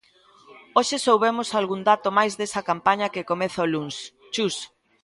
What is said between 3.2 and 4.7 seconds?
comeza o luns, Chus.